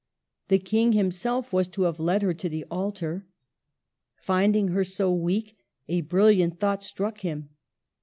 The 0.47 0.57
King 0.57 0.93
himself 0.93 1.53
was 1.53 1.67
to 1.67 1.83
have 1.83 1.99
led 1.99 2.23
her 2.23 2.33
to 2.33 2.49
the 2.49 2.65
altar. 2.71 3.27
Finding 4.15 4.69
her 4.69 4.83
so 4.83 5.13
weak, 5.13 5.59
a 5.87 6.01
brilliant 6.01 6.59
thought 6.59 6.81
struck 6.81 7.19
him. 7.19 7.49